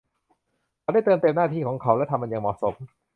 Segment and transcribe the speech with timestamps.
[0.81, 2.73] เขาได้เติมเต็มหน้าที่ของเขาและทำมันอย่างเหมาะสม